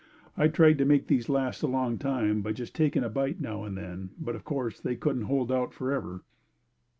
I 0.35 0.47
tried 0.47 0.79
to 0.79 0.83
make 0.85 1.05
these 1.05 1.29
last 1.29 1.61
a 1.61 1.67
long 1.67 1.99
time 1.99 2.41
by 2.41 2.53
just 2.53 2.73
taking 2.73 3.03
a 3.03 3.07
bite 3.09 3.39
now 3.39 3.65
and 3.65 3.77
then, 3.77 4.09
but 4.19 4.35
of 4.35 4.43
course, 4.43 4.79
they 4.79 4.95
couldn't 4.95 5.25
hold 5.25 5.51
out 5.51 5.75
forever. 5.75 6.23